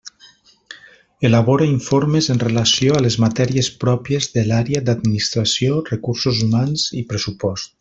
Elabora 1.29 1.67
informes 1.73 2.29
en 2.35 2.41
relació 2.45 2.97
a 2.99 3.03
les 3.07 3.17
matèries 3.25 3.69
pròpies 3.85 4.29
de 4.39 4.45
l'àrea 4.49 4.83
d'Administració, 4.89 5.79
Recursos 5.93 6.41
Humans 6.49 6.89
i 7.03 7.07
pressupost. 7.13 7.75